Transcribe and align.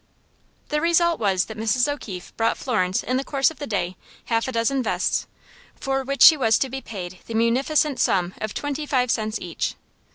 The 0.69 0.81
result 0.81 1.19
was 1.19 1.45
that 1.45 1.57
Mrs. 1.59 1.87
O'Keefe 1.87 2.35
brought 2.35 2.57
Florence 2.57 3.03
in 3.03 3.17
the 3.17 3.23
course 3.23 3.51
of 3.51 3.59
the 3.59 3.67
day 3.67 3.95
half 4.25 4.47
a 4.47 4.51
dozen 4.51 4.81
vests, 4.81 5.27
for 5.75 6.03
which 6.03 6.23
she 6.23 6.35
was 6.35 6.57
to 6.57 6.71
be 6.71 6.81
paid 6.81 7.19
the 7.27 7.35
munificent 7.35 7.99
sum 7.99 8.33
of 8.41 8.55
twenty 8.55 8.87
five 8.87 9.11
cents 9.11 9.39
each. 9.39 9.75